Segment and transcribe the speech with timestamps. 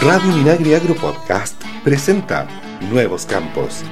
[0.00, 2.46] Radio Minagri Agro Podcast presenta
[2.88, 3.82] Nuevos Campos.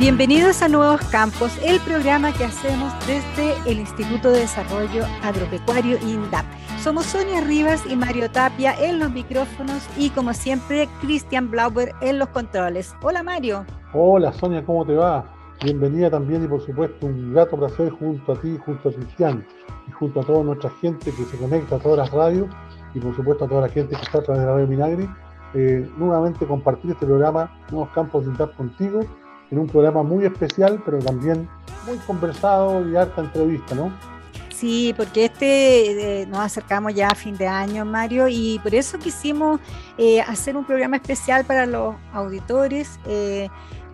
[0.00, 6.44] Bienvenidos a Nuevos Campos, el programa que hacemos desde el Instituto de Desarrollo Agropecuario INDAP.
[6.82, 12.18] Somos Sonia Rivas y Mario Tapia en los micrófonos y como siempre Cristian Blauber en
[12.18, 12.96] los controles.
[13.00, 13.64] Hola Mario.
[13.92, 15.39] Hola Sonia, ¿cómo te va?
[15.62, 19.46] Bienvenida también y por supuesto un grato placer junto a ti, junto a Cristian
[19.86, 22.48] y junto a toda nuestra gente que se conecta a todas las radios
[22.94, 25.06] y por supuesto a toda la gente que está a través de la radio Minagri,
[25.52, 29.00] eh, nuevamente compartir este programa Nuevos Campos de INDAP contigo
[29.50, 31.46] en un programa muy especial, pero también
[31.86, 33.92] muy conversado y harta entrevista, ¿no?
[34.48, 38.98] Sí, porque este eh, nos acercamos ya a fin de año, Mario, y por eso
[38.98, 39.60] quisimos
[39.98, 42.98] eh, hacer un programa especial para los auditores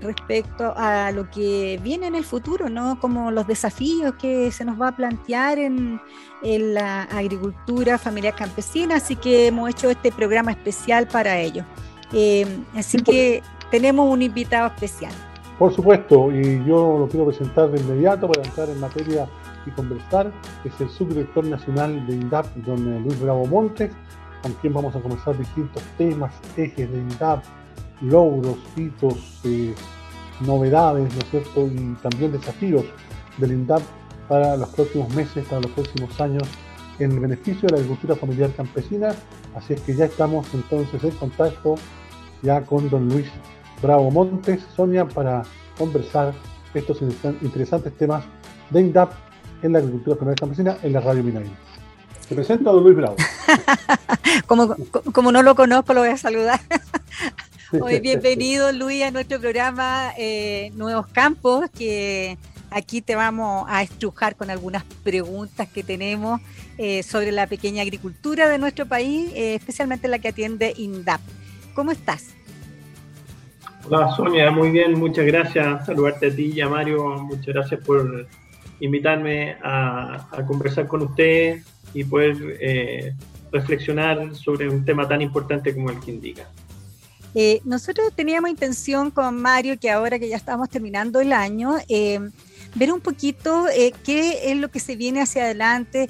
[0.00, 2.98] respecto a lo que viene en el futuro, ¿no?
[3.00, 6.00] Como los desafíos que se nos va a plantear en,
[6.42, 11.64] la agricultura familiar campesina, así que hemos hecho este programa especial para ello.
[12.74, 15.12] así que tenemos un invitado especial.
[15.58, 19.26] Por supuesto, y yo lo quiero presentar de inmediato para entrar en materia
[19.64, 20.30] y conversar,
[20.64, 23.90] es el subdirector nacional de INDAP, don Luis Bravo Montes,
[24.42, 27.42] con quien vamos a conversar distintos temas, ejes de INDAP,
[28.00, 29.74] logros, hitos, eh,
[30.40, 31.66] novedades, ¿no es cierto?
[31.66, 32.84] Y también desafíos
[33.38, 33.82] del INDAP
[34.28, 36.44] para los próximos meses, para los próximos años,
[36.98, 39.14] en el beneficio de la agricultura familiar campesina.
[39.54, 41.76] Así es que ya estamos entonces en contacto
[42.42, 43.26] ya con don Luis
[43.82, 45.42] Bravo Montes, Sonia, para
[45.78, 46.34] conversar
[46.74, 47.00] estos
[47.42, 48.24] interesantes temas
[48.70, 49.12] de INDAP
[49.62, 51.52] en la agricultura familiar campesina en la radio Minaín.
[52.28, 53.16] Te presento a don Luis Bravo.
[54.46, 54.74] como,
[55.12, 56.60] como no lo conozco, lo voy a saludar.
[57.72, 62.38] Hoy bienvenido Luis a nuestro programa eh, Nuevos Campos, que
[62.70, 66.40] aquí te vamos a estrujar con algunas preguntas que tenemos
[66.78, 71.20] eh, sobre la pequeña agricultura de nuestro país, eh, especialmente la que atiende INDAP.
[71.74, 72.34] ¿Cómo estás?
[73.88, 75.86] Hola Sonia, muy bien, muchas gracias.
[75.86, 78.28] Saludarte a ti y a Mario, muchas gracias por
[78.78, 81.62] invitarme a, conversar con usted
[81.94, 83.14] y poder
[83.50, 86.46] reflexionar sobre un tema tan importante como el que indica.
[87.38, 92.18] Eh, nosotros teníamos intención con Mario, que ahora que ya estamos terminando el año, eh,
[92.74, 93.66] ver un poquito
[94.04, 96.08] qué es lo que se viene hacia adelante,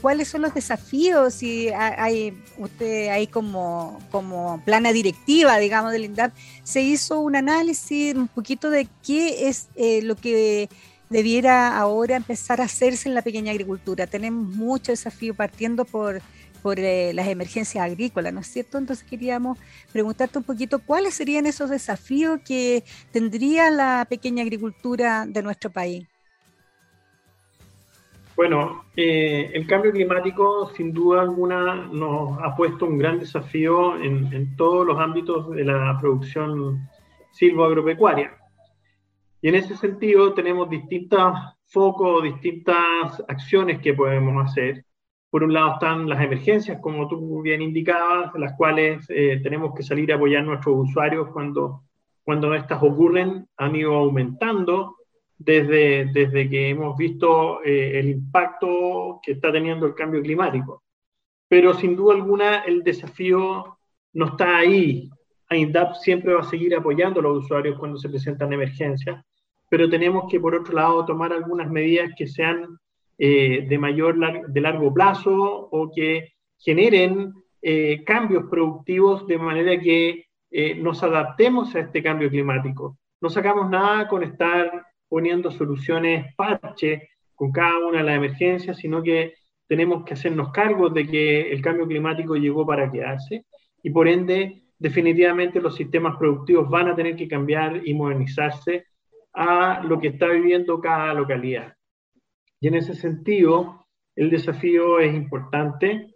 [0.00, 6.32] cuáles son los desafíos, si hay usted ahí como, como plana directiva, digamos, del INDAP,
[6.64, 9.68] se hizo un análisis un poquito de qué es
[10.04, 10.68] lo que
[11.10, 14.06] debiera ahora empezar a hacerse en la pequeña agricultura.
[14.06, 16.20] Tenemos mucho desafío partiendo por,
[16.62, 18.78] por eh, las emergencias agrícolas, ¿no es cierto?
[18.78, 19.58] Entonces queríamos
[19.92, 26.06] preguntarte un poquito cuáles serían esos desafíos que tendría la pequeña agricultura de nuestro país.
[28.34, 34.32] Bueno, eh, el cambio climático sin duda alguna nos ha puesto un gran desafío en,
[34.32, 36.88] en todos los ámbitos de la producción
[37.32, 38.38] silvoagropecuaria.
[39.42, 41.34] Y en ese sentido tenemos distintos
[41.66, 44.84] focos, distintas acciones que podemos hacer.
[45.32, 49.82] Por un lado están las emergencias, como tú bien indicabas, las cuales eh, tenemos que
[49.82, 51.84] salir a apoyar a nuestros usuarios cuando,
[52.22, 53.48] cuando estas ocurren.
[53.56, 54.96] Han ido aumentando
[55.38, 60.82] desde, desde que hemos visto eh, el impacto que está teniendo el cambio climático.
[61.48, 63.78] Pero sin duda alguna el desafío
[64.12, 65.08] no está ahí.
[65.50, 69.24] INDAP siempre va a seguir apoyando a los usuarios cuando se presentan emergencias
[69.72, 72.78] pero tenemos que, por otro lado, tomar algunas medidas que sean
[73.24, 74.16] eh, de mayor,
[74.48, 75.32] de largo plazo
[75.70, 82.28] o que generen eh, cambios productivos de manera que eh, nos adaptemos a este cambio
[82.28, 82.98] climático.
[83.20, 89.00] No sacamos nada con estar poniendo soluciones parche con cada una de las emergencias, sino
[89.04, 89.34] que
[89.68, 93.44] tenemos que hacernos cargo de que el cambio climático llegó para quedarse
[93.84, 98.86] y por ende definitivamente los sistemas productivos van a tener que cambiar y modernizarse
[99.32, 101.76] a lo que está viviendo cada localidad.
[102.62, 106.14] Y en ese sentido, el desafío es importante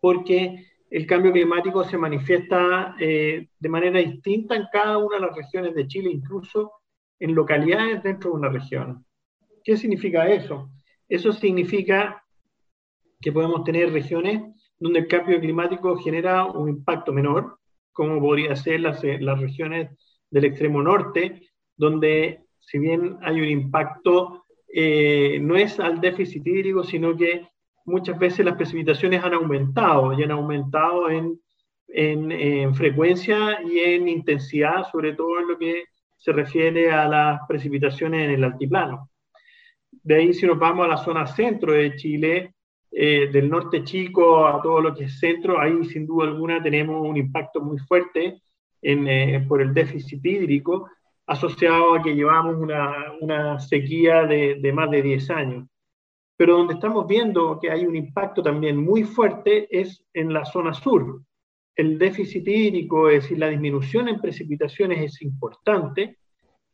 [0.00, 5.36] porque el cambio climático se manifiesta eh, de manera distinta en cada una de las
[5.36, 6.72] regiones de Chile, incluso
[7.20, 9.06] en localidades dentro de una región.
[9.62, 10.72] ¿Qué significa eso?
[11.08, 12.24] Eso significa
[13.20, 14.42] que podemos tener regiones
[14.80, 17.60] donde el cambio climático genera un impacto menor,
[17.92, 19.88] como podría ser las, las regiones
[20.32, 24.43] del extremo norte, donde si bien hay un impacto,
[24.76, 27.46] eh, no es al déficit hídrico, sino que
[27.84, 31.40] muchas veces las precipitaciones han aumentado y han aumentado en,
[31.86, 35.84] en, frecuencia y en intensidad, sobre todo en lo que
[36.16, 39.10] se refiere a las precipitaciones en el altiplano.
[39.92, 42.54] De ahí si nos vamos a la zona centro de Chile,
[42.90, 47.00] eh, del norte chico a todo lo que es centro, ahí sin duda alguna tenemos
[47.00, 48.40] un impacto muy fuerte
[48.82, 50.88] en, por el déficit hídrico
[51.26, 55.68] asociado a que llevamos una, sequía de, de, más de 10 años.
[56.36, 60.74] Pero donde estamos viendo que hay un impacto también muy fuerte es en la zona
[60.74, 61.22] sur.
[61.76, 66.18] El déficit hídrico, es decir, la disminución en precipitaciones es importante,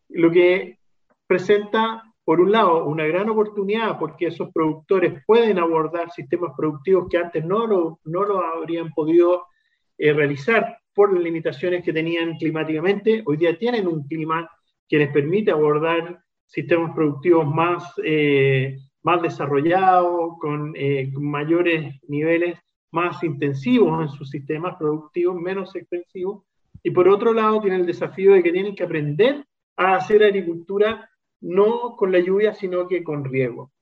[0.09, 0.79] lo que
[1.27, 7.19] presenta por un lado, una gran oportunidad porque esos productores pueden abordar sistemas productivos que
[7.19, 9.47] antes no lo, no lo habrían podido
[9.99, 13.23] eh, realizar por las limitaciones que tenían climáticamente.
[13.25, 14.47] Hoy día tienen un clima
[14.87, 22.59] que les permite abordar sistemas productivos más, eh, más desarrollados, con, eh, mayores niveles
[22.91, 26.45] más intensivos en sus sistemas productivos, menos extensivos.
[26.83, 29.43] Y por otro lado, tienen el desafío de que tienen que aprender
[29.79, 31.09] a hacer agricultura
[31.41, 33.73] no con la lluvia, sino que con riego.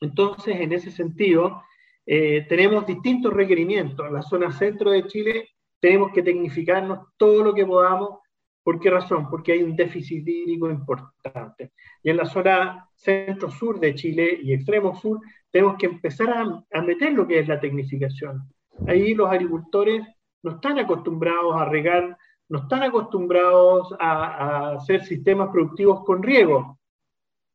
[0.00, 1.60] Entonces, en ese sentido,
[2.06, 4.06] eh, tenemos distintos requerimientos.
[4.06, 5.48] En la zona centro de Chile
[5.84, 8.20] tenemos que tecnificarnos todo lo que podamos.
[8.62, 9.28] ¿Por qué razón?
[9.28, 11.72] Porque hay un déficit hídrico importante.
[12.02, 15.20] Y en la zona centro-sur de Chile y extremo sur,
[15.50, 18.48] tenemos que empezar a, a meter lo que es la tecnificación.
[18.86, 20.02] Ahí los agricultores
[20.42, 22.16] no están acostumbrados a regar,
[22.48, 26.78] no están acostumbrados a, a hacer sistemas productivos con riego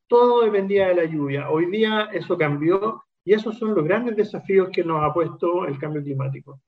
[0.07, 1.51] todo dependía de la lluvia.
[1.51, 5.77] Hoy día eso cambió y esos son los grandes desafíos que nos ha puesto el
[5.77, 6.59] cambio climático.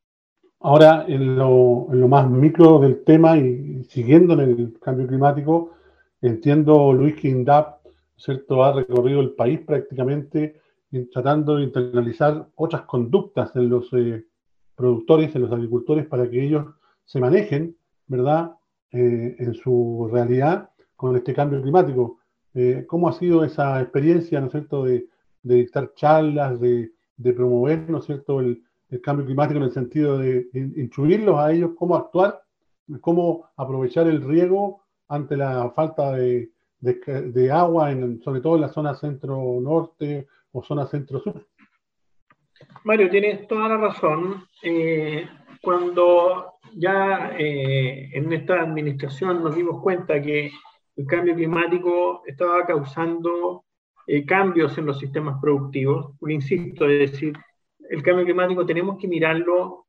[0.64, 5.72] Ahora, en lo, más micro del tema y siguiendo en el cambio climático,
[6.22, 7.80] entiendo, Luis, que INDAP
[8.16, 8.64] ¿cierto?
[8.64, 10.62] ha recorrido el país prácticamente
[11.12, 14.26] tratando de internalizar otras conductas en los eh,
[14.76, 16.66] productores, en los agricultores, para que ellos
[17.06, 17.76] se manejen,
[18.08, 18.52] ¿verdad?,
[18.92, 22.20] eh, en su realidad con este cambio climático.
[22.54, 25.08] Eh, ¿Cómo ha sido esa experiencia, ¿no es cierto?, de,
[25.42, 26.92] dictar charlas, de,
[27.36, 28.62] promover, ¿no es cierto?, el,
[29.00, 32.42] cambio climático en el sentido de instruirlos a ellos cómo actuar,
[33.00, 36.52] cómo aprovechar el riego ante la falta de,
[37.52, 41.46] agua, en, sobre todo en la zona centro-norte o zona centro-sur.
[42.84, 44.44] Mario, tienes toda la razón.
[44.64, 45.28] Eh,
[45.62, 50.52] cuando ya eh, en esta administración nos dimos cuenta que
[50.96, 53.66] el cambio climático estaba causando
[54.08, 56.14] eh, cambios en los sistemas productivos.
[56.28, 57.34] Insisto, es decir,
[57.92, 59.88] el cambio climático tenemos que mirarlo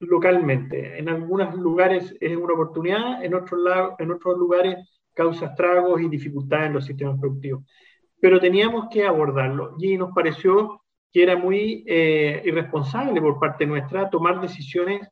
[0.00, 0.98] localmente.
[0.98, 3.60] En algunos lugares es una oportunidad, en otros,
[3.98, 4.76] en otros lugares
[5.14, 7.64] causa estragos y dificultades en los sistemas productivos.
[8.20, 10.82] Pero teníamos que abordarlo y nos pareció
[11.12, 15.06] que era muy eh, irresponsable por parte nuestra tomar decisiones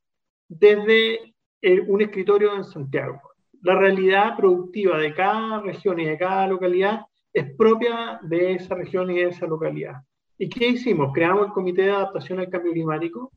[0.49, 3.21] desde eh, un escritorio en Santiago
[3.63, 7.03] la realidad productiva de cada región y de cada localidad
[7.33, 10.03] es propia de esa región y de esa localidad.
[10.43, 11.13] ¿Y qué hicimos?
[11.13, 13.31] Creamos el Comité de Adaptación al Cambio Climático,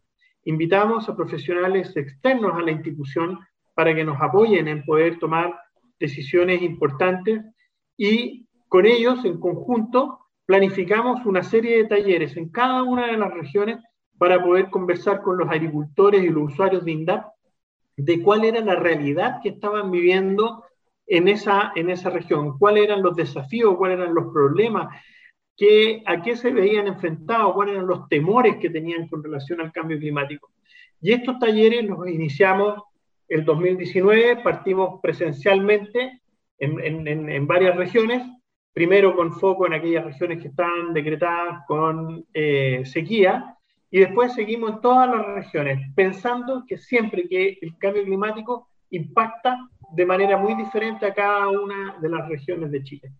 [0.45, 3.39] invitamos a profesionales externos a la institución
[3.73, 5.53] para que nos apoyen en poder tomar
[5.99, 7.43] decisiones importantes
[7.97, 13.33] y con ellos en conjunto planificamos una serie de talleres en cada una de las
[13.33, 13.79] regiones
[14.17, 17.25] para poder conversar con los agricultores y los usuarios de INDAP
[17.97, 20.63] de cuál era la realidad que estaban viviendo
[21.05, 24.87] en esa, en esa región, cuáles eran los desafíos, cuáles eran los problemas,
[25.57, 29.71] qué, a qué se veían enfrentados, cuáles eran los temores que tenían con relación al
[29.71, 30.51] cambio climático.
[31.01, 32.81] Y estos talleres los iniciamos
[33.27, 36.21] el 2019, partimos presencialmente
[36.59, 38.21] en, en, en varias regiones,
[38.73, 43.57] primero con foco en aquellas regiones que están decretadas con eh, sequía,
[43.91, 49.69] y después seguimos en todas las regiones, pensando que siempre que el cambio climático impacta
[49.91, 53.11] de manera muy diferente a cada una de las regiones de Chile.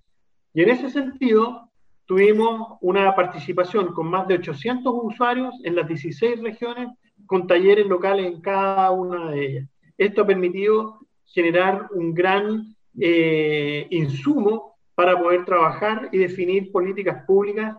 [0.54, 1.70] Y en ese sentido,
[2.06, 6.90] tuvimos una participación con más de 800 usuarios en las 16 regiones,
[7.26, 9.70] con talleres locales en cada una de ellas.
[9.98, 17.76] Esto ha permitido generar un gran eh, insumo para poder trabajar y definir políticas públicas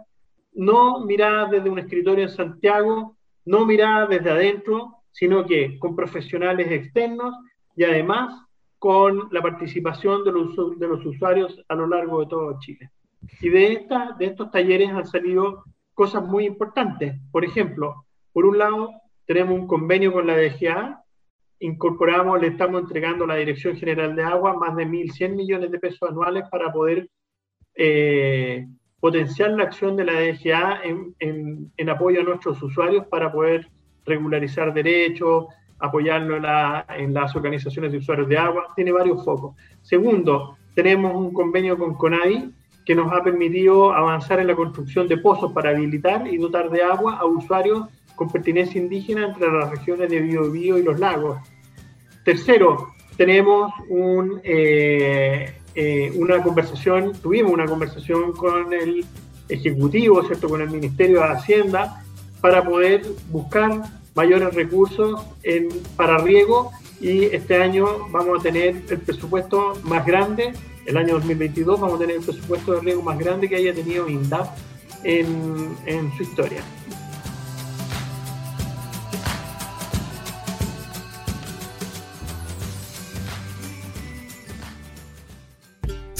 [0.54, 6.71] no mirada desde un escritorio en Santiago, no mirada desde adentro, sino que con profesionales
[6.71, 7.35] externos
[7.76, 8.40] y además
[8.78, 12.90] con la participación de los, de los usuarios a lo largo de todo Chile.
[13.40, 15.64] Y de, esta, de estos talleres han salido
[15.95, 17.16] cosas muy importantes.
[17.31, 18.90] Por ejemplo, por un lado,
[19.26, 21.02] tenemos un convenio con la DGA,
[21.61, 25.78] incorporamos, le estamos entregando a la Dirección General de Agua más de 1.100 millones de
[25.78, 27.09] pesos anuales para poder
[27.75, 28.66] eh,
[29.00, 33.69] potenciar la acción de la DGA en, en, apoyo a nuestros usuarios para poder
[34.04, 35.47] regularizar derechos,
[35.78, 39.57] apoyarlo en, las organizaciones de usuarios de agua, tiene varios focos.
[39.83, 42.52] Segundo, tenemos un convenio con CONADI
[42.85, 46.83] que nos ha permitido avanzar en la construcción de pozos para habilitar y dotar de
[46.83, 51.38] agua a usuarios con pertinencia indígena entre las regiones de Biobío y los lagos.
[52.25, 59.05] Tercero, tenemos un, eh, eh, una conversación, tuvimos una conversación con el
[59.49, 60.49] Ejecutivo, ¿cierto?
[60.49, 62.03] con el Ministerio de Hacienda,
[62.41, 63.83] para poder buscar
[64.14, 70.53] mayores recursos en, para riego y este año vamos a tener el presupuesto más grande,
[70.87, 74.09] el año 2022 vamos a tener el presupuesto de riego más grande que haya tenido
[74.09, 74.49] INDAP
[75.05, 76.62] en su historia.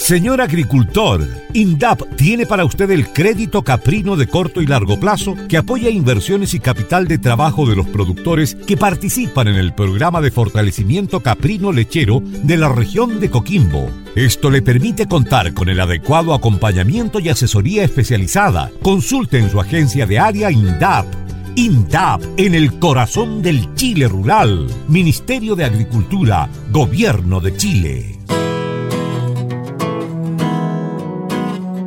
[0.05, 5.57] Señor agricultor, INDAP tiene para usted el crédito caprino de corto y largo plazo que
[5.57, 10.29] apoya inversiones y capital de trabajo de los productores que participan en el programa de
[10.29, 13.89] fortalecimiento caprino lechero de la región de Coquimbo.
[14.15, 18.69] Esto le permite contar con el adecuado acompañamiento y asesoría especializada.
[18.83, 21.07] Consulte en su agencia de área INDAP.
[21.55, 24.67] INDAP en el corazón del Chile rural.
[24.87, 28.14] Ministerio de Agricultura, Gobierno de Chile.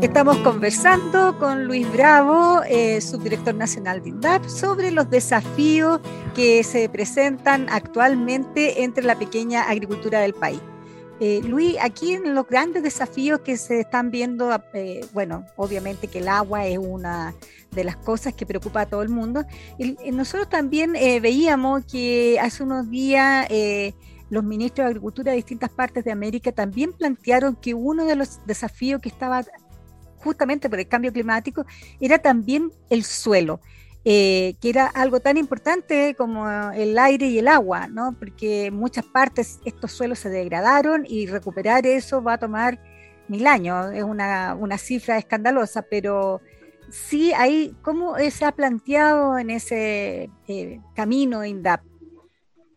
[0.00, 6.00] Estamos conversando con Luis Bravo, eh, subdirector nacional de INDAP, sobre los desafíos
[6.36, 10.60] que se presentan actualmente entre la pequeña agricultura del país.
[11.18, 16.20] Eh, Luis, aquí en los grandes desafíos que se están viendo, eh, bueno, obviamente que
[16.20, 17.34] el agua es una
[17.72, 19.44] de las cosas que preocupa a todo el mundo.
[20.12, 23.48] nosotros también veíamos que hace unos días
[24.30, 28.44] los ministros de Agricultura de distintas partes de América también plantearon que uno de los
[28.46, 29.42] desafíos que estaba
[30.18, 31.64] justamente por el cambio climático,
[32.00, 33.60] era también el suelo.
[34.04, 38.14] Eh, que era algo tan importante como el aire y el agua, ¿no?
[38.18, 42.78] porque en muchas partes estos suelos se degradaron y recuperar eso va a tomar
[43.26, 46.40] mil años, es una, una cifra escandalosa, pero
[46.88, 51.82] sí hay, ¿cómo se ha planteado en ese eh, camino INDAP?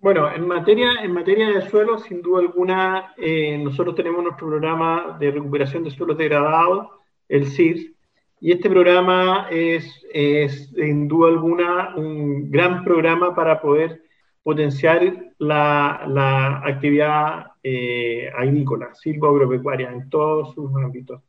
[0.01, 5.15] Bueno, en materia, en materia de suelo, sin duda alguna, eh, nosotros tenemos nuestro programa
[5.19, 6.87] de recuperación de suelos degradados,
[7.31, 7.93] el CIR,
[8.41, 14.01] y este programa es, es, sin duda alguna, un gran programa para poder
[14.43, 21.21] potenciar la, la actividad eh, agrícola, silvoagropecuaria, en todos sus ámbitos.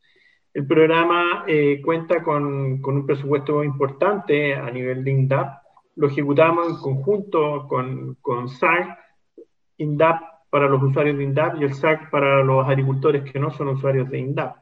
[0.54, 5.62] El programa eh, cuenta con, con, un presupuesto importante a nivel de INDAP.
[5.96, 8.98] Lo ejecutamos en conjunto con, con SAC,
[9.76, 13.68] INDAP para los usuarios de INDAP y el SAC para los agricultores que no son
[13.68, 14.61] usuarios de INDAP.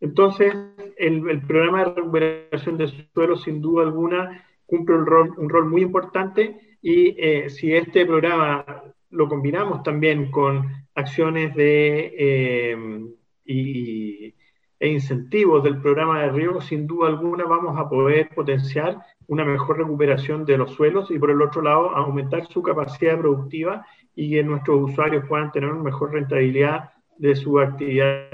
[0.00, 0.54] Entonces,
[0.96, 5.82] el, programa de recuperación de suelo, sin duda alguna, cumple un rol, un rol muy
[5.82, 8.64] importante y eh, si este programa
[9.10, 13.08] lo combinamos también con acciones de,
[13.44, 14.34] y,
[14.80, 19.78] e incentivos del programa de riego, sin duda alguna vamos a poder potenciar una mejor
[19.78, 24.44] recuperación de los suelos y por el otro lado aumentar su capacidad productiva y que
[24.44, 28.28] nuestros usuarios puedan tener una mejor rentabilidad de su actividad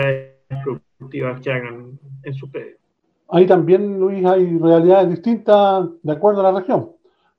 [0.62, 2.76] productiva que hagan en su predio.
[3.28, 6.90] Ahí también, Luis, hay realidades distintas de acuerdo a la región.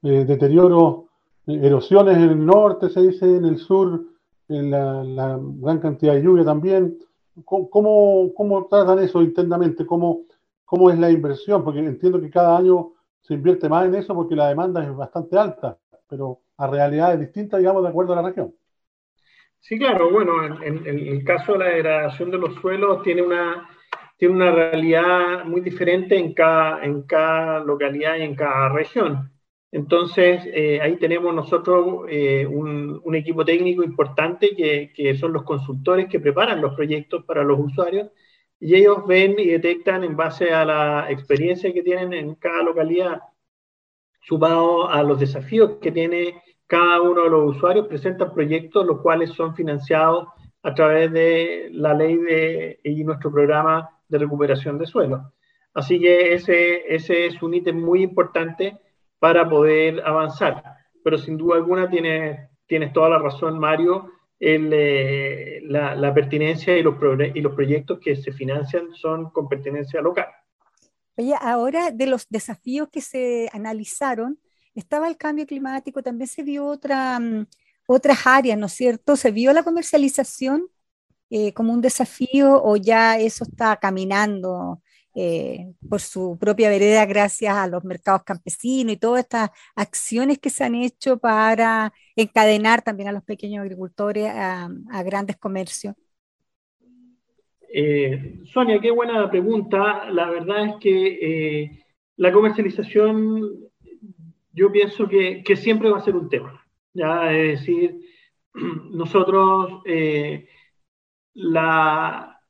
[0.03, 1.07] Eh, deterioro,
[1.47, 4.03] eh, erosiones en el norte, se dice, en el sur,
[4.49, 6.97] en la, gran cantidad de lluvia también.
[7.43, 9.85] ¿Cómo, cómo, tratan eso internamente?
[9.85, 10.21] ¿Cómo,
[10.63, 11.63] ¿Cómo es la inversión?
[11.63, 15.37] Porque entiendo que cada año se invierte más en eso porque la demanda es bastante
[15.37, 18.53] alta, pero a realidades distintas, digamos, de acuerdo a la región.
[19.67, 23.67] Sí, claro, bueno, en, el caso de la degradación de los suelos tiene una,
[24.15, 29.31] tiene una realidad muy diferente en cada, en cada localidad y en cada región.
[29.71, 36.07] Entonces, eh, ahí tenemos nosotros eh, un, equipo técnico importante que, que, son los consultores
[36.09, 38.11] que preparan los proyectos para los usuarios
[38.59, 43.19] y ellos ven y detectan en base a la experiencia que tienen en cada localidad,
[44.21, 49.31] sumado a los desafíos que tiene cada uno de los usuarios presenta proyectos los cuales
[49.31, 50.27] son financiados
[50.63, 55.31] a través de la ley de, y nuestro programa de recuperación de suelo.
[55.73, 58.77] Así que ese, ese es un ítem muy importante
[59.19, 60.63] para poder avanzar.
[61.03, 66.83] Pero sin duda alguna tienes, tienes toda la razón, Mario, eh, la, la, pertinencia y
[66.83, 66.95] los,
[67.33, 70.27] y los proyectos que se financian son con pertinencia local.
[71.17, 74.39] Oye, ahora de los desafíos que se analizaron,
[74.75, 77.47] estaba el cambio climático, también se vio otra, mm,
[77.87, 79.15] otras áreas, ¿no es cierto?
[79.15, 80.67] Se vio la comercialización
[81.29, 84.81] eh, como un desafío o ya eso está caminando
[85.15, 90.49] eh, por su propia vereda gracias a los mercados campesinos y todas estas acciones que
[90.49, 94.69] se han hecho para encadenar también a los pequeños agricultores a,
[95.03, 95.95] grandes comercios.
[97.73, 100.09] Eh, Sonia, qué buena pregunta.
[100.11, 101.85] La verdad es que
[102.17, 103.71] la comercialización
[104.55, 106.65] yo pienso que, siempre va a ser un tema.
[106.93, 107.31] ¿ya?
[107.31, 107.99] Es decir,
[108.91, 110.47] nosotros, eh,
[111.33, 112.41] la,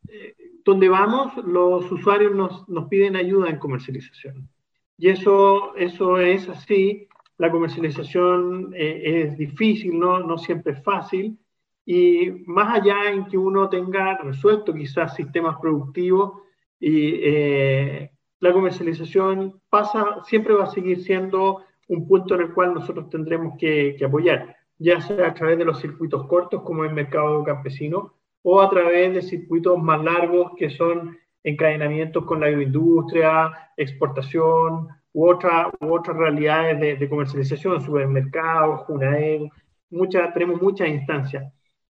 [0.64, 4.50] donde vamos, los usuarios nos, nos, piden ayuda en comercialización.
[4.98, 7.08] Y eso, eso es así.
[7.38, 10.20] La comercialización es difícil, ¿no?
[10.20, 11.38] no siempre es fácil.
[11.86, 16.42] Y más allá en que uno tenga resuelto quizás sistemas productivos
[16.80, 22.74] y eh, la comercialización pasa, siempre va a seguir siendo un punto en el cual
[22.74, 27.44] nosotros tendremos que, apoyar, ya sea a través de los circuitos cortos como el mercado
[27.44, 34.88] campesino o a través de circuitos más largos que son encadenamientos con la agroindustria, exportación
[35.14, 39.44] u, otra, u otras realidades de, comercialización, supermercados, Junaed,
[39.92, 41.52] muchas, tenemos muchas instancias.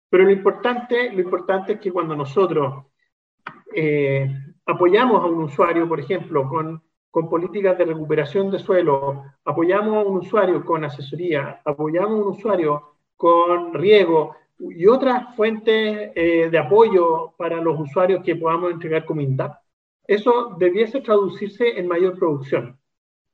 [0.09, 2.85] Pero lo importante, lo importante es que cuando nosotros
[3.75, 4.27] eh,
[4.65, 6.83] apoyamos a un usuario, por ejemplo, con,
[7.13, 12.27] con políticas de recuperación de suelo, apoyamos a un usuario con asesoría, apoyamos a un
[12.29, 19.05] usuario con riego y otras fuentes eh, de apoyo para los usuarios que podamos entregar
[19.05, 19.53] como INDAP,
[20.07, 22.79] eso debiese traducirse en mayor producción.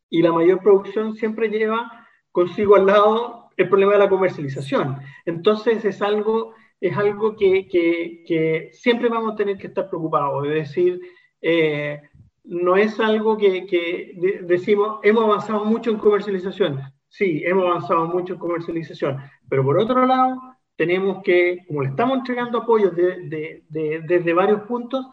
[0.09, 4.97] Y la mayor producción siempre lleva consigo al lado el problema de la comercialización.
[5.25, 10.45] Entonces es algo es algo que, que, siempre vamos a tener que estar preocupados.
[10.47, 10.99] Es decir,
[11.41, 12.08] eh,
[12.49, 16.81] no es algo que, decimos, hemos avanzado mucho en comercialización.
[17.07, 20.41] Sí, hemos avanzado mucho en comercialización, pero por otro lado,
[20.75, 25.05] tenemos que, como le estamos entregando apoyos de, desde varios puntos,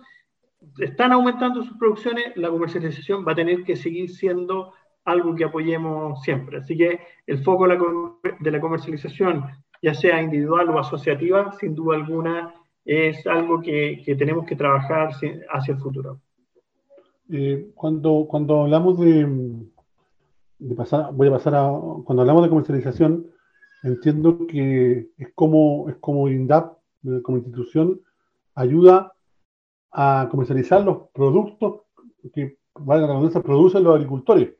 [0.78, 4.72] están aumentando sus producciones, la comercialización va a tener que seguir siendo
[5.04, 6.58] algo que apoyemos siempre.
[6.58, 9.44] Así que el foco de la comercialización
[9.82, 12.54] ya sea individual o asociativa, sin duda alguna
[12.86, 16.20] es algo que, tenemos que trabajar hacia el futuro.
[17.30, 19.66] Eh, cuando, cuando hablamos de,
[20.76, 21.68] pasar, voy a pasar a,
[22.04, 23.26] cuando hablamos de comercialización,
[23.82, 28.00] entiendo que es como, es como INDAP, eh, como institución,
[28.54, 29.12] ayuda
[29.92, 31.82] a comercializar los productos
[32.32, 34.50] que, valga la redundancia, producen los agricultores.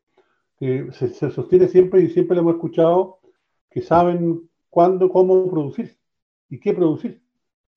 [0.59, 3.19] Que se, se, sostiene siempre y siempre lo hemos escuchado
[3.71, 5.99] que saben cuándo, cómo producir
[6.49, 7.23] y qué producir,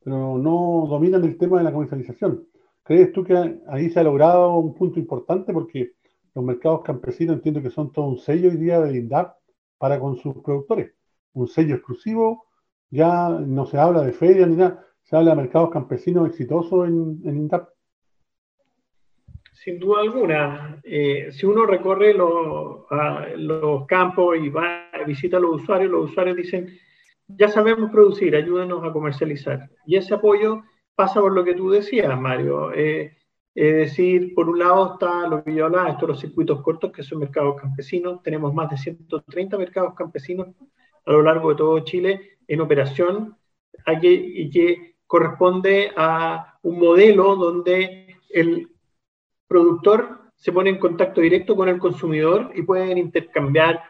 [0.02, 2.48] pero no dominan el tema de la comercialización.
[2.90, 5.54] ¿Crees tú que ahí se ha logrado un punto importante?
[5.54, 5.92] Porque
[6.34, 9.36] los mercados campesinos entiendo que son todo un sello hoy día de INDAP
[9.78, 10.96] para con sus productores.
[11.34, 12.48] Un sello exclusivo,
[12.90, 17.22] ya no se habla de ferias ni nada, se habla de mercados campesinos exitosos en,
[17.24, 17.70] INDAP.
[19.54, 22.86] Sin duda alguna, eh, si uno recorre los,
[23.36, 26.76] los campos y va, visita a los usuarios, los usuarios dicen,
[27.28, 29.70] ya sabemos producir, ayúdenos a comercializar.
[29.86, 30.64] Y ese apoyo
[31.00, 32.74] pasa por lo que tú decías, Mario.
[32.74, 33.16] Eh,
[33.56, 37.04] es decir, por un lado está lo que yo hablaba, estos los circuitos cortos, que
[37.04, 38.22] son mercados campesinos.
[38.22, 40.50] Tenemos más de 130 mercados campesinos
[41.06, 43.38] a lo largo de todo Chile en operación
[44.02, 48.68] y que corresponde a un modelo donde el
[49.48, 53.82] productor se pone en contacto directo con el consumidor y pueden intercambiar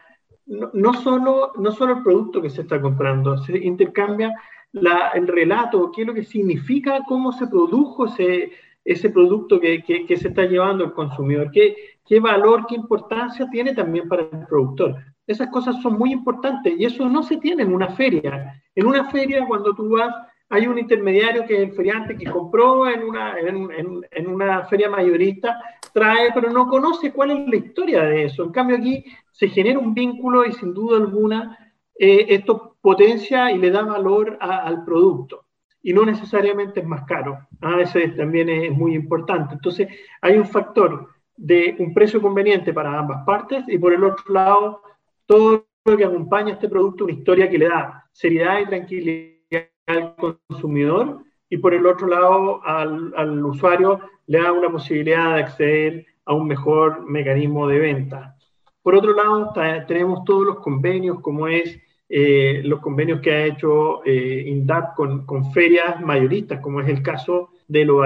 [0.46, 4.32] no, solo, no solo el producto que se está comprando, se intercambia
[4.72, 8.52] el relato, qué es lo que significa, cómo se produjo ese,
[8.84, 11.74] ese producto que, se está llevando el consumidor, qué,
[12.06, 14.96] qué valor, qué importancia tiene también para el productor.
[15.26, 18.62] Esas cosas son muy importantes y eso no se tiene en una feria.
[18.74, 20.14] En una feria, cuando tú vas,
[20.48, 23.68] hay un intermediario que es el feriante que compró en una, en,
[24.10, 25.60] en una feria mayorista,
[25.92, 28.44] trae, pero no conoce cuál es la historia de eso.
[28.44, 31.56] En cambio aquí se genera un vínculo y sin duda alguna
[32.02, 35.46] eh, esto potencia y le da valor al producto.
[35.82, 37.38] Y no necesariamente es más caro.
[37.60, 39.54] A veces también es, muy importante.
[39.54, 39.88] Entonces
[40.20, 44.82] hay un factor de un precio conveniente para ambas partes y por el otro lado
[45.26, 49.68] todo lo que acompaña a este producto, una historia que le da seriedad y tranquilidad
[49.86, 55.42] al consumidor y por el otro lado al, al usuario le da una posibilidad de
[55.42, 58.36] acceder a un mejor mecanismo de venta.
[58.82, 59.52] Por otro lado,
[59.86, 61.78] tenemos todos los convenios, como es
[62.12, 67.50] eh, los convenios que ha hecho eh, INDAP con, ferias mayoristas, como es el caso
[67.68, 68.02] de Lo.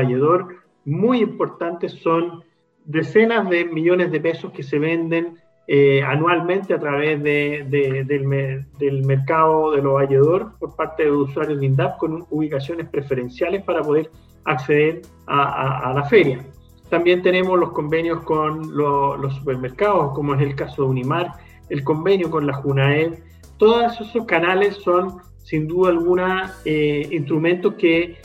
[0.85, 2.45] Muy importantes son
[2.85, 9.03] decenas de millones de pesos que se venden eh, anualmente a través de, del, del,
[9.07, 14.11] mercado de Lo Valledor por parte de usuarios de INDAP con ubicaciones preferenciales para poder
[14.45, 16.45] acceder a la feria.
[16.91, 21.33] También tenemos los convenios con los supermercados, como es el caso de Unimar,
[21.69, 23.15] el convenio con la Junaed.
[23.59, 28.17] Todos esos canales son, sin duda alguna, eh, instrumentos que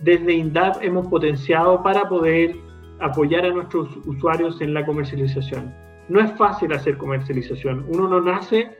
[0.00, 2.56] desde INDAP hemos potenciado para poder
[3.00, 5.74] apoyar a nuestros usuarios en la comercialización.
[6.08, 7.86] No es fácil hacer comercialización.
[7.88, 8.70] Uno no nace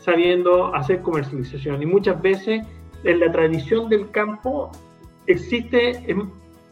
[0.00, 2.64] sabiendo hacer comercialización y muchas veces
[3.04, 4.70] en la tradición del campo
[5.26, 6.04] existe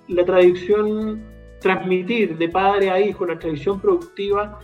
[0.08, 1.22] la tradición
[1.60, 4.58] transmitir de padre a hijo, la tradición productiva,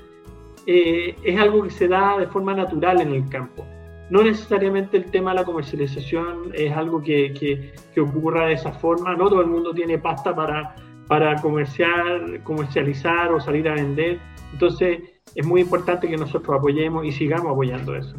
[0.67, 3.64] eh, es algo que se da de forma natural en el campo.
[4.11, 8.73] No necesariamente el tema de la comercialización es algo que, que, que ocurra de esa
[8.73, 10.75] forma, no todo el mundo tiene pasta para,
[11.07, 14.18] para comerciar, comercializar o salir a vender.
[14.53, 15.01] Entonces
[15.35, 18.14] es muy importante que nosotros apoyemos y sigamos apoyando eso.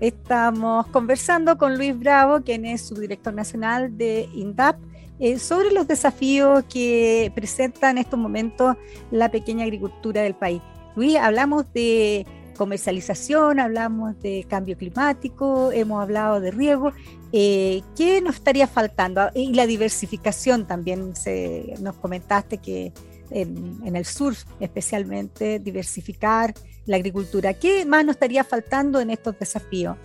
[0.00, 4.76] Estamos conversando con Luis Bravo, quien es subdirector nacional de INDAP,
[5.18, 8.76] eh, sobre los desafíos que presenta en estos momentos
[9.10, 10.60] la pequeña agricultura del país.
[10.96, 16.92] Luis, hablamos de comercialización, hablamos de cambio climático, hemos hablado de riego.
[17.32, 19.20] Eh, ¿Qué nos estaría faltando?
[19.20, 22.92] Ah, y la diversificación también, se, nos comentaste que
[23.30, 26.54] en, el sur especialmente, diversificar
[26.86, 27.54] la agricultura.
[27.54, 29.96] ¿Qué más nos estaría faltando en estos desafíos?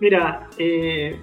[0.00, 1.16] Mira, eh,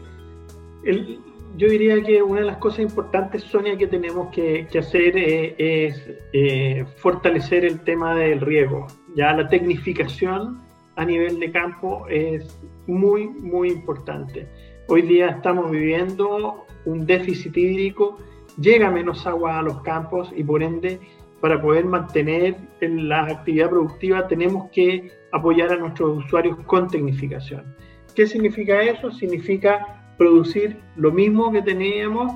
[1.56, 6.02] yo diría que una de las cosas importantes, Sonia, que tenemos que, hacer es
[6.34, 8.88] eh, fortalecer el tema del riego.
[9.16, 10.62] Ya la tecnificación
[10.96, 14.48] a nivel de campo es muy, muy importante.
[14.88, 18.18] Hoy día estamos viviendo un déficit hídrico,
[18.60, 21.00] llega menos agua a los campos y por ende,
[21.42, 27.76] para poder mantener la actividad productiva, tenemos que apoyar a nuestros usuarios con tecnificación.
[28.16, 29.12] ¿Qué significa eso?
[29.12, 32.34] Significa producir lo mismo que teníamos,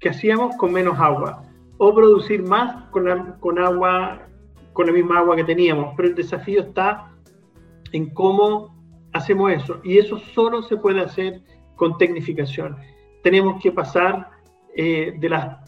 [0.00, 1.42] que hacíamos con menos agua,
[1.76, 4.26] o producir más con, la, con agua,
[4.72, 5.92] con la misma agua que teníamos.
[5.96, 7.12] Pero el desafío está
[7.92, 8.74] en cómo
[9.12, 11.42] hacemos eso, y eso solo se puede hacer
[11.76, 12.76] con tecnificación.
[13.22, 14.30] Tenemos que pasar
[14.74, 15.58] eh, de las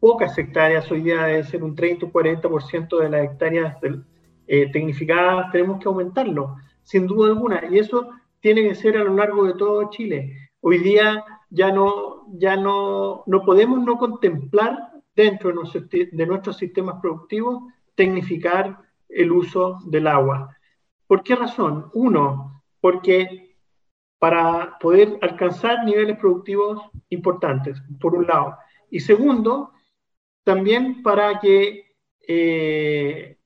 [0.00, 3.76] pocas hectáreas, hoy día debe ser un 30 o 40% de las hectáreas
[4.48, 9.14] eh, tecnificadas, tenemos que aumentarlo, sin duda alguna, y eso tiene que ser a lo
[9.14, 10.44] largo de todo Chile.
[10.66, 17.02] Hoy día ya no, ya no, no podemos no contemplar dentro de, de nuestros sistemas
[17.02, 18.78] productivos tecnificar
[19.10, 20.56] el uso del agua.
[21.06, 21.90] ¿Por qué razón?
[21.92, 23.58] Uno, porque
[24.18, 28.56] para poder alcanzar niveles productivos importantes, por un lado.
[28.88, 29.70] Y segundo,
[30.44, 31.94] también para que,
[32.26, 33.36] eh,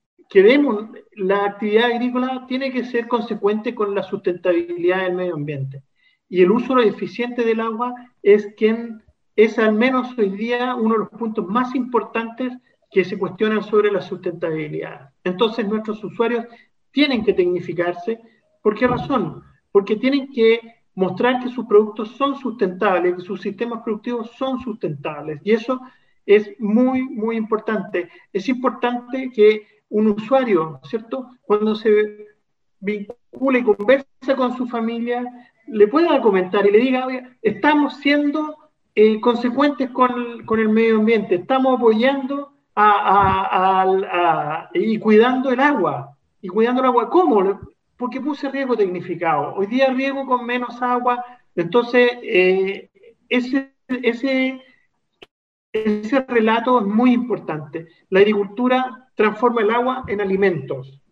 [1.16, 5.82] la actividad agrícola tiene que ser consecuente con la sustentabilidad del medio ambiente
[6.28, 9.02] y el uso eficiente del agua es quien
[9.36, 12.52] es al menos hoy día uno de los puntos más importantes
[12.90, 15.10] que se cuestionan sobre la sustentabilidad.
[15.24, 16.44] Entonces nuestros usuarios
[16.90, 18.20] tienen que tecnificarse.
[18.62, 19.42] ¿Por qué razón?
[19.70, 20.60] Porque tienen que
[20.94, 25.40] mostrar que sus productos son sustentables, que sus sistemas productivos son sustentables.
[25.44, 25.80] Y eso
[26.26, 28.08] es muy, muy importante.
[28.32, 31.30] Es importante que un usuario, ¿cierto?
[31.42, 32.26] Cuando se
[32.80, 35.24] vincula y conversa con su familia,
[35.68, 37.06] le pueda comentar y le diga,
[37.42, 38.56] estamos siendo
[38.94, 40.10] eh, consecuentes con,
[40.58, 42.52] el medio ambiente, estamos apoyando
[44.74, 46.16] y cuidando el agua.
[46.40, 47.60] ¿Y cuidando el agua cómo?
[47.96, 49.54] Porque puse riego tecnificado.
[49.54, 51.24] Hoy día riego con menos agua,
[51.56, 52.90] entonces eh,
[53.28, 54.62] ese, ese,
[55.72, 57.88] ese relato es muy importante.
[58.10, 61.02] La agricultura transforma el agua en alimentos.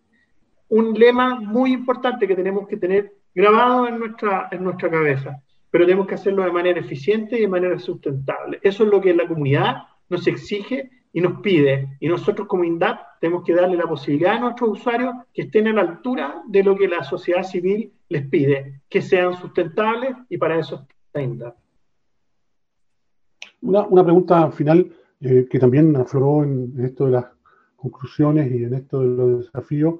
[0.69, 5.85] Un lema muy importante que tenemos que tener grabado en nuestra, en nuestra cabeza, pero
[5.85, 8.59] tenemos que hacerlo de manera eficiente y de manera sustentable.
[8.63, 11.97] Eso es lo que la comunidad nos exige y nos pide.
[11.99, 15.73] Y nosotros como INDAP tenemos que darle la posibilidad a nuestros usuarios que estén a
[15.73, 20.57] la altura de lo que la sociedad civil les pide, que sean sustentables y para
[20.57, 21.55] eso está INDAP.
[23.61, 27.25] Una, una pregunta final eh, que también afloró en, en esto de las
[27.75, 29.99] conclusiones y en esto de los desafíos.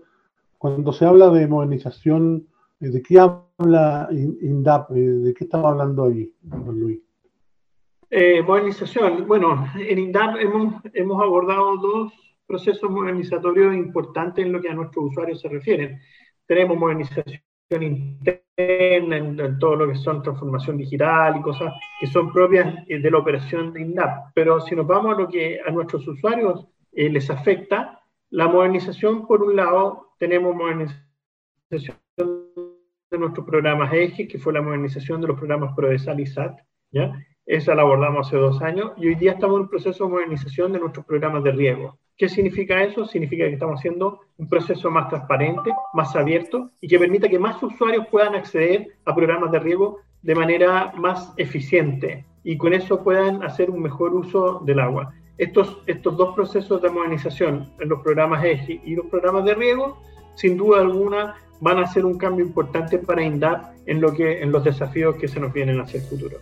[0.57, 2.47] Cuando se habla de modernización
[2.79, 4.91] ¿De qué habla INDAP?
[4.91, 6.99] Eh, ¿De qué estamos hablando ahí, don Luis?
[8.09, 9.27] Eh, modernización.
[9.27, 12.13] Bueno, en INDAP hemos, hemos abordado dos
[12.45, 15.99] procesos modernizatorios importantes en lo que a nuestros usuarios se refieren.
[16.45, 22.85] Tenemos modernización interna en, todo lo que son transformación digital y cosas que son propias
[22.87, 24.31] de la operación de INDAP.
[24.35, 29.43] Pero si nos vamos a lo que a nuestros usuarios les afecta, la modernización, por
[29.43, 31.97] un lado, tenemos modernización
[33.09, 36.59] de nuestros programas EGE, que fue la modernización de los programas PRODESAL y SAT,
[36.91, 37.13] ¿ya?
[37.45, 40.73] Esa la abordamos hace dos años y hoy día estamos en un proceso de modernización
[40.73, 41.97] de nuestros programas de riego.
[42.17, 43.05] ¿Qué significa eso?
[43.05, 47.61] Significa que estamos haciendo un proceso más transparente, más abierto y que permita que más
[47.63, 52.25] usuarios puedan acceder a programas de riego de manera más eficiente.
[52.43, 55.13] y con eso puedan hacer un mejor uso del agua.
[55.37, 60.01] Estos, estos dos procesos de modernización en los programas EGI y los programas de riego,
[60.37, 64.51] sin duda alguna, van a ser un cambio importante para INDAP en, lo que, en
[64.51, 66.37] los desafíos que se nos vienen hacia el futuro.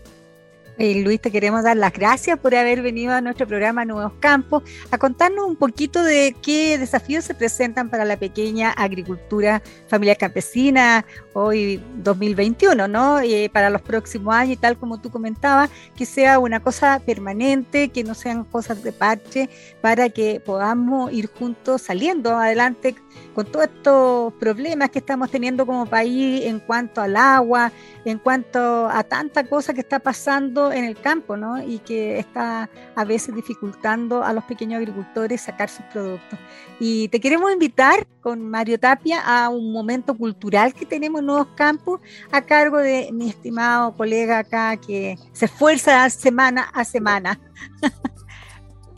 [0.77, 4.97] Luis, te queremos dar las gracias por haber venido a nuestro programa Nuevos Campos a
[4.97, 11.81] contarnos un poquito de qué desafíos se presentan para la pequeña agricultura familiar campesina hoy
[11.97, 13.21] 2021, ¿no?
[13.21, 17.89] Eh, para los próximos años y tal como tú comentabas, que sea una cosa permanente,
[17.89, 22.95] que no sean cosas de parche, para que podamos ir juntos saliendo adelante
[23.33, 27.71] con todos estos problemas que estamos teniendo como país en cuanto al agua,
[28.03, 31.61] en cuanto a tanta cosa que está pasando en el campo, ¿no?
[31.61, 36.39] Y que está a veces dificultando a los pequeños agricultores sacar sus productos.
[36.79, 41.47] Y te queremos invitar con Mario Tapia a un momento cultural que tenemos en Nuevos
[41.55, 41.99] Campos
[42.31, 47.39] a cargo de mi estimado colega acá que se esfuerza semana a semana.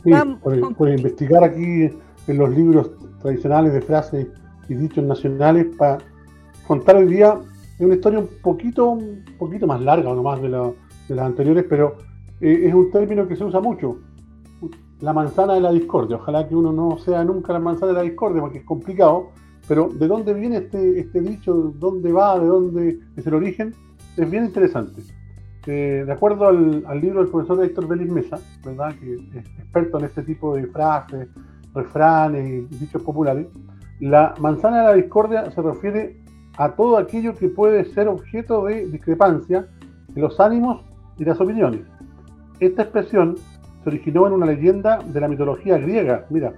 [0.04, 0.12] Sí,
[0.76, 1.90] por, investigar aquí
[2.28, 4.28] en los libros tradicionales de frases
[4.68, 5.98] y dichos nacionales para
[6.68, 7.36] contar hoy día
[7.78, 10.48] es una historia un poquito, un poquito más larga, no más de,
[11.08, 11.96] de las anteriores, pero
[12.40, 13.98] eh, es un término que se usa mucho.
[15.00, 16.16] La manzana de la discordia.
[16.16, 19.30] Ojalá que uno no sea nunca la manzana de la discordia, porque es complicado.
[19.66, 21.72] Pero ¿de dónde viene este, este dicho?
[21.78, 22.38] ¿Dónde va?
[22.38, 23.74] ¿De dónde es el origen?
[24.16, 25.02] Es bien interesante.
[25.66, 28.94] Eh, de acuerdo al, libro del profesor Héctor Vélez Mesa, ¿verdad?
[28.98, 31.28] que es experto en este tipo de frases,
[31.74, 33.48] refranes y dichos populares,
[34.00, 36.22] la manzana de la discordia se refiere
[36.56, 39.68] a todo aquello que puede ser objeto de discrepancia
[40.14, 40.88] en los ánimos
[41.18, 41.80] y las opiniones.
[42.60, 43.36] Esta expresión
[43.82, 46.26] se originó en una leyenda de la mitología griega.
[46.30, 46.52] Mira,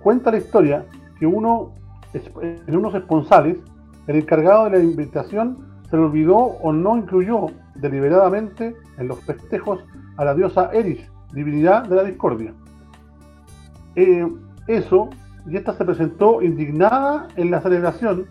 [0.00, 0.86] cuenta la historia
[1.18, 1.72] que uno,
[2.12, 3.58] en unos esponsales,
[4.06, 5.56] el encargado de la invitación
[5.88, 9.84] se le olvidó o no incluyó deliberadamente en los festejos
[10.16, 11.00] a la diosa Eris,
[11.32, 12.52] divinidad de la discordia.
[13.96, 14.26] Eh,
[14.66, 15.10] eso,
[15.46, 18.26] y esta se presentó indignada en la celebración